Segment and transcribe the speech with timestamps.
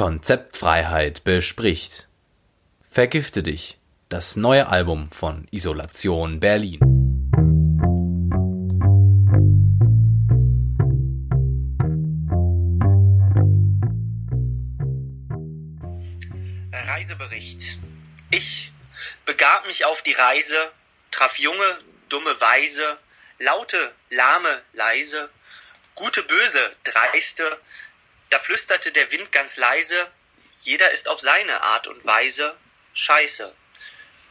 [0.00, 2.08] Konzeptfreiheit bespricht.
[2.90, 3.76] Vergifte dich.
[4.08, 6.80] Das neue Album von Isolation Berlin.
[16.72, 17.78] Reisebericht.
[18.30, 18.72] Ich
[19.26, 20.72] begab mich auf die Reise,
[21.10, 21.78] traf junge,
[22.08, 22.96] dumme Weise,
[23.38, 25.28] laute, lahme, leise,
[25.94, 27.58] gute, böse, dreiste,
[28.30, 29.94] da flüsterte der Wind ganz leise,
[30.62, 32.52] jeder ist auf seine Art und Weise
[32.92, 33.50] scheiße.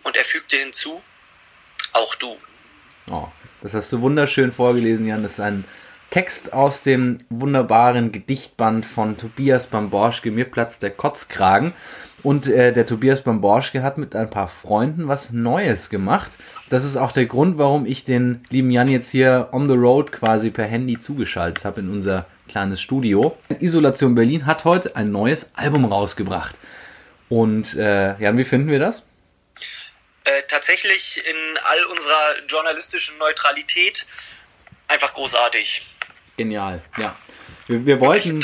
[0.03, 1.01] Und er fügte hinzu,
[1.93, 2.37] auch du.
[3.09, 3.27] Oh,
[3.61, 5.23] das hast du wunderschön vorgelesen, Jan.
[5.23, 5.65] Das ist ein
[6.09, 11.73] Text aus dem wunderbaren Gedichtband von Tobias Bamborschke, Mir platzt der Kotzkragen.
[12.23, 16.37] Und äh, der Tobias Bamborschke hat mit ein paar Freunden was Neues gemacht.
[16.69, 20.11] Das ist auch der Grund, warum ich den lieben Jan jetzt hier on the road
[20.11, 23.37] quasi per Handy zugeschaltet habe in unser kleines Studio.
[23.59, 26.59] Isolation Berlin hat heute ein neues Album rausgebracht.
[27.29, 29.05] Und äh, Jan, wie finden wir das?
[30.25, 34.05] Äh, tatsächlich in all unserer journalistischen Neutralität
[34.87, 35.85] einfach großartig.
[36.37, 37.15] Genial, ja.
[37.67, 38.43] Wir, wir wollten,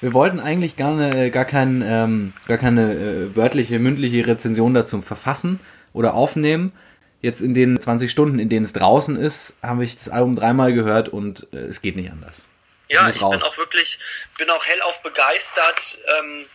[0.00, 5.02] wir wollten eigentlich gar, ne, gar, kein, ähm, gar keine äh, wörtliche, mündliche Rezension dazu
[5.02, 5.58] verfassen
[5.92, 6.72] oder aufnehmen.
[7.20, 10.72] Jetzt in den 20 Stunden, in denen es draußen ist, habe ich das Album dreimal
[10.72, 12.46] gehört und äh, es geht nicht anders.
[12.90, 13.36] Ja, ich raus.
[13.36, 13.98] bin auch wirklich,
[14.36, 15.98] bin auch hellauf begeistert.
[16.18, 16.46] Ähm,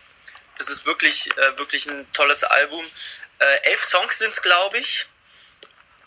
[0.58, 2.84] es ist wirklich, äh, wirklich ein tolles Album.
[3.38, 5.06] Äh, elf Songs sind es, glaube ich.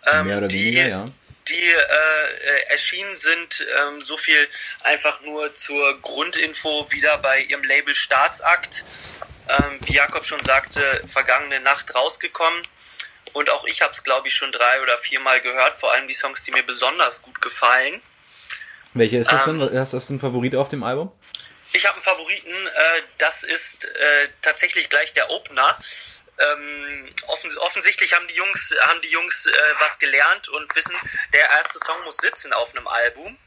[0.06, 1.12] Ähm, Mehr oder die, weniger, ja
[1.50, 3.66] die äh, erschienen sind.
[3.82, 4.48] Ähm, so viel
[4.82, 8.86] einfach nur zur Grundinfo wieder bei ihrem Label Staatsakt.
[9.48, 12.62] Ähm, wie Jakob schon sagte, vergangene Nacht rausgekommen.
[13.34, 15.80] Und auch ich habe es, glaube ich, schon drei oder viermal gehört.
[15.80, 18.02] Vor allem die Songs, die mir besonders gut gefallen.
[18.94, 19.80] Welche ist das ähm, denn?
[19.80, 21.12] Hast du einen Favorit auf dem Album?
[21.73, 22.50] Ich habe einen Favoriten.
[22.50, 25.78] Äh, das ist äh, tatsächlich gleich der Opener
[26.40, 30.95] ähm, offens offensichtlich haben die Jungs, haben die Jungs äh, was gelernt und wissen,
[31.34, 33.38] der erste Song muss sitzen auf einem Album.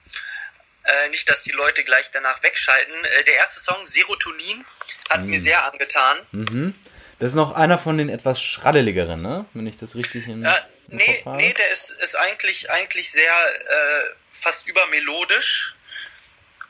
[0.85, 2.95] Äh, nicht, dass die Leute gleich danach wegschalten.
[3.05, 4.65] Äh, der erste Song, Serotonin,
[5.09, 5.31] hat es mhm.
[5.31, 6.19] mir sehr angetan.
[6.33, 6.75] Mhm.
[7.19, 9.47] Das ist noch einer von den etwas schraddeligeren, ne?
[9.55, 10.43] Wenn ich das richtig in.
[10.91, 15.75] Äh, nee, nee, der ist, ist eigentlich, eigentlich sehr äh, fast übermelodisch.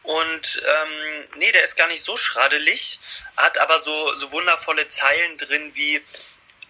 [0.03, 2.99] Und ähm, nee, der ist gar nicht so schraddelig,
[3.37, 6.03] hat aber so, so wundervolle Zeilen drin wie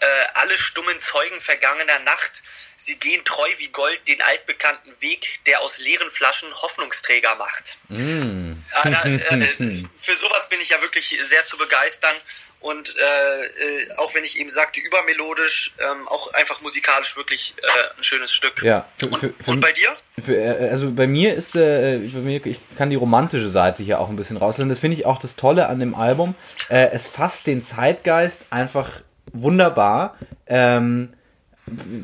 [0.02, 2.42] äh, alle stummen Zeugen vergangener Nacht,
[2.76, 7.78] sie gehen treu wie Gold den altbekannten Weg, der aus leeren Flaschen Hoffnungsträger macht.
[7.88, 8.54] Mm.
[8.84, 12.16] äh, äh, für sowas bin ich ja wirklich sehr zu begeistern.
[12.62, 17.98] Und äh, äh, auch wenn ich eben sagte, übermelodisch, ähm, auch einfach musikalisch wirklich äh,
[17.98, 18.62] ein schönes Stück.
[18.62, 18.86] Ja.
[18.96, 19.88] Für, und, für, und, bei dir?
[20.24, 24.00] Für, äh, also bei mir ist äh, bei mir, ich kann die romantische Seite hier
[24.00, 24.68] auch ein bisschen rauslassen.
[24.68, 26.36] Das finde ich auch das Tolle an dem Album.
[26.68, 29.00] Äh, es fasst den Zeitgeist einfach
[29.32, 30.16] wunderbar.
[30.46, 31.14] Ähm,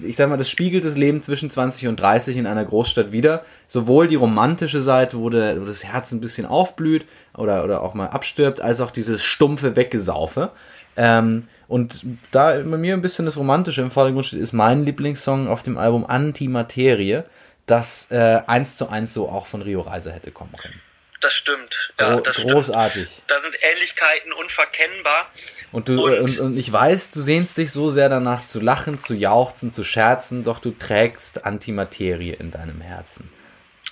[0.04, 3.44] ich sag mal, das spiegelt das Leben zwischen 20 und 30 in einer Großstadt wieder.
[3.66, 7.94] Sowohl die romantische Seite, wo, der, wo das Herz ein bisschen aufblüht, oder, oder auch
[7.94, 10.52] mal abstirbt, als auch dieses stumpfe Weggesaufe.
[10.97, 15.48] Ähm, und da bei mir ein bisschen das Romantische im Vordergrund steht, ist mein Lieblingssong
[15.48, 17.22] auf dem Album Antimaterie,
[17.66, 20.80] das äh, eins zu eins so auch von Rio Reiser hätte kommen können.
[21.20, 21.92] Das stimmt.
[21.98, 23.08] Ja, Gro das großartig.
[23.08, 23.30] Stimmt.
[23.30, 25.30] Da sind Ähnlichkeiten unverkennbar.
[25.72, 29.00] Und, du, und, und, und, ich weiß, du sehnst dich so sehr danach zu lachen,
[29.00, 33.32] zu jauchzen, zu scherzen, doch du trägst Antimaterie in deinem Herzen.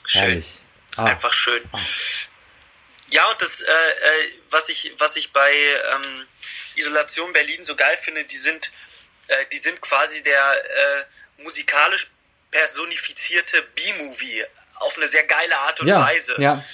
[0.06, 0.20] Schön.
[0.20, 0.60] Herrlich.
[0.96, 1.06] Ah.
[1.06, 1.62] Einfach schön.
[1.72, 1.78] Ah.
[3.08, 5.52] Ja, und das, äh, äh, was ich, was ich bei
[5.94, 6.26] ähm,
[6.76, 8.70] Isolation Berlin so geil finde, die sind,
[9.28, 12.08] äh, die sind quasi der äh, musikalisch
[12.50, 14.44] personifizierte B-Movie
[14.76, 16.34] auf eine sehr geile Art und ja, Weise.
[16.38, 16.64] Ja.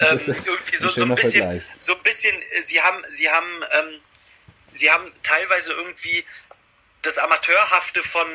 [0.00, 1.62] Ähm, irgendwie so, so ein bisschen, Vergleich.
[1.78, 4.00] so ein bisschen, äh, sie haben, sie haben, ähm,
[4.72, 6.24] sie haben teilweise irgendwie
[7.02, 8.26] das Amateurhafte von,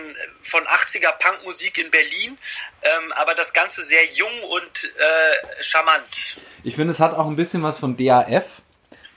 [0.42, 2.38] von 80er Punkmusik in Berlin,
[2.82, 6.38] ähm, aber das Ganze sehr jung und äh, charmant.
[6.64, 8.62] Ich finde, es hat auch ein bisschen was von DAF.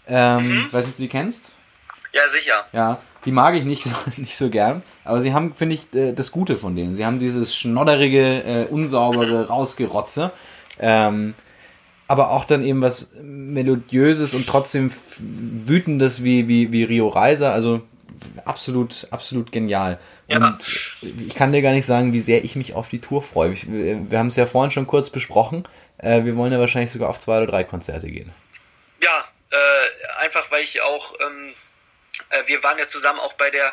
[0.06, 0.72] Ähm, mhm.
[0.72, 1.52] Weiß nicht, ob du die kennst?
[2.12, 2.66] Ja, sicher.
[2.72, 6.12] Ja, die mag ich nicht so, nicht so gern, aber sie haben, finde ich, äh,
[6.12, 6.94] das Gute von denen.
[6.94, 10.32] Sie haben dieses schnodderige, äh, unsaubere Rausgerotze.
[10.78, 11.34] Ähm,
[12.08, 17.52] aber auch dann eben was Melodiöses und trotzdem wütendes wie, wie, wie Rio Reiser.
[17.52, 17.82] Also
[18.46, 19.98] absolut, absolut genial.
[20.26, 20.38] Ja.
[20.38, 20.68] Und
[21.02, 23.52] ich kann dir gar nicht sagen, wie sehr ich mich auf die Tour freue.
[23.52, 25.68] Ich, wir haben es ja vorhin schon kurz besprochen.
[25.98, 28.32] Äh, wir wollen ja wahrscheinlich sogar auf zwei oder drei Konzerte gehen.
[29.02, 31.52] Ja, äh, einfach weil ich auch, ähm,
[32.30, 33.72] äh, wir waren ja zusammen auch bei der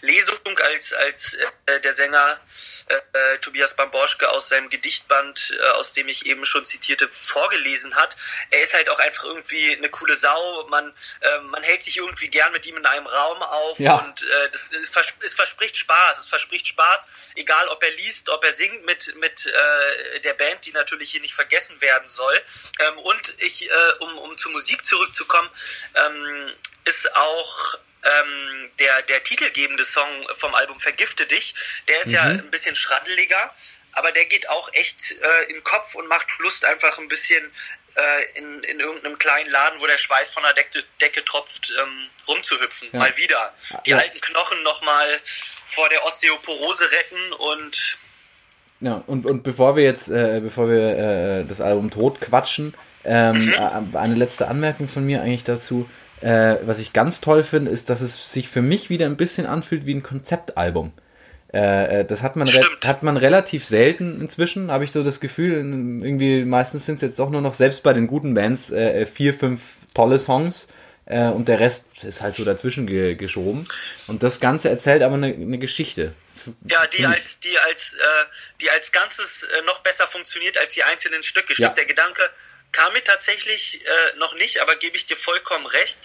[0.00, 2.40] Lesung, als, als äh, der Sänger
[2.86, 7.94] äh, äh, Tobias Bamborschke aus seinem Gedichtband, äh, aus dem ich eben schon zitierte, vorgelesen
[7.96, 8.16] hat.
[8.50, 10.66] Er ist halt auch einfach irgendwie eine coole Sau.
[10.68, 13.96] Man, äh, man hält sich irgendwie gern mit ihm in einem Raum auf Ja.
[13.96, 16.18] und äh, das, es, vers es verspricht Spaß.
[16.18, 20.64] Es verspricht Spaß, egal ob er liest, ob er singt mit, mit äh, der Band,
[20.66, 22.40] die natürlich hier nicht vergessen werden soll.
[22.80, 23.68] Ähm, und ich,
[24.00, 25.50] um, um zur Musik zurückzukommen,
[25.94, 26.52] ähm,
[26.84, 31.54] ist auch ähm, der, der titelgebende Song vom Album Vergifte dich,
[31.88, 33.52] der ist ja ein bisschen schraddeliger,
[33.92, 37.52] aber der geht auch echt äh, in den Kopf und macht Lust, einfach ein bisschen
[37.96, 42.06] äh, in, in irgendeinem kleinen Laden, wo der Schweiß von der Decke, Decke tropft, ähm,
[42.28, 42.88] rumzuhüpfen.
[42.92, 42.98] Ja.
[43.00, 43.54] Mal wieder.
[43.86, 43.96] Die Ja.
[43.98, 45.20] alten Knochen nochmal
[45.66, 47.98] vor der Osteoporose retten und
[48.80, 52.74] Ja, und, und bevor wir jetzt, äh, bevor wir äh, das Album tot quatschen,
[53.04, 55.90] ähm, äh, eine letzte Anmerkung von mir eigentlich dazu.
[56.20, 59.46] Äh, was ich ganz toll finde, ist, dass es sich für mich wieder ein bisschen
[59.46, 60.92] anfühlt wie ein Konzeptalbum.
[61.52, 65.52] Äh, äh, das hat man, hat man relativ selten inzwischen, habe ich so das Gefühl.
[65.54, 69.32] Irgendwie meistens sind es jetzt doch nur noch, selbst bei den guten Bands, äh, vier,
[69.32, 69.62] fünf
[69.94, 70.68] tolle Songs
[71.06, 73.64] äh, und der Rest ist halt so dazwischen ge geschoben.
[74.08, 76.12] Und das Ganze erzählt aber eine, eine Geschichte.
[76.68, 78.24] Ja, die als, die als, äh,
[78.60, 81.54] die als Ganzes äh, noch besser funktioniert als die einzelnen Stücke.
[81.54, 81.74] Stimmt, Ja.
[81.74, 82.22] der Gedanke
[82.78, 85.96] kam mir tatsächlich äh, noch nicht, aber gebe ich dir vollkommen recht.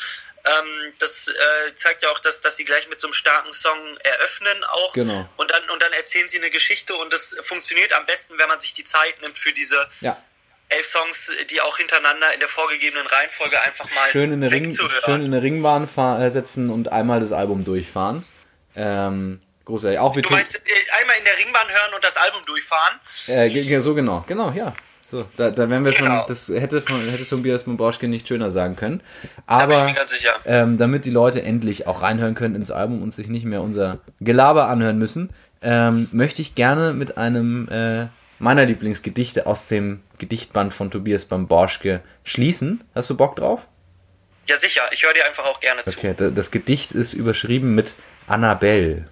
[0.46, 3.98] Ähm, das äh, zeigt ja auch, dass, dass sie gleich mit so einem starken Song
[4.04, 4.94] eröffnen auch.
[4.94, 5.30] Genau.
[5.38, 8.60] Und dann, und dann erzählen sie eine Geschichte und das funktioniert am besten, wenn man
[8.60, 10.22] sich die Zeit nimmt für diese Ja,
[10.70, 14.76] elf Songs, die auch hintereinander in der vorgegebenen Reihenfolge einfach mal schön in eine, Ring,
[15.06, 15.88] schön in eine Ringbahn
[16.20, 18.26] äh, setzen und einmal das Album durchfahren.
[18.76, 20.00] Ähm, großartig.
[20.00, 20.60] Auch Du meinst, äh,
[21.00, 23.00] einmal in der Ringbahn hören und das Album durchfahren?
[23.28, 24.76] äh, so genau, genau, ja.
[25.14, 26.22] So, da, da wären wir Genau.
[26.22, 29.02] schon, das hätte, von- hätte Tobias Momborschke nicht schöner sagen können.
[29.46, 29.94] Aber
[30.48, 34.00] ähm, damit die Leute endlich auch reinhören können ins Album und sich nicht mehr unser
[34.22, 35.30] Gelaber anhören müssen,
[35.62, 38.08] ähm, möchte ich gerne mit einem äh,
[38.40, 42.84] meiner Lieblingsgedichte aus dem Gedichtband von Tobias Bamborschke schließen.
[42.96, 43.68] Hast du Bock drauf?
[44.48, 44.82] Ja, sicher.
[44.92, 45.96] Ich höre dir einfach auch gerne zu.
[45.96, 47.94] Okay, da- das Gedicht ist überschrieben mit
[48.26, 49.06] Annabelle.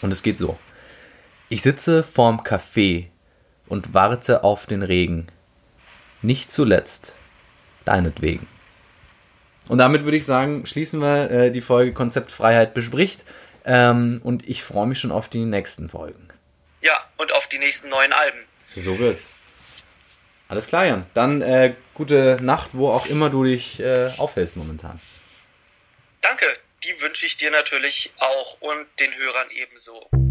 [0.00, 0.58] Und es geht so.
[1.50, 3.08] Ich sitze vorm Café
[3.66, 5.28] und warte auf den Regen.
[6.22, 7.14] Nicht zuletzt
[7.84, 8.46] deinetwegen.
[9.68, 13.24] Und damit würde ich sagen, schließen wir äh, die Folge Konzept Freiheit bespricht.
[13.64, 16.28] Ähm, und ich freue mich schon auf die nächsten Folgen.
[16.82, 18.40] Ja, und auf die nächsten neuen Alben.
[18.74, 19.32] So wird's.
[20.48, 21.06] Alles klar, Jan.
[21.14, 25.00] Dann äh, gute Nacht, wo auch immer du dich äh, aufhältst momentan.
[26.20, 26.46] Danke,
[26.84, 30.23] die wünsche ich dir natürlich auch und den Hörern ebenso.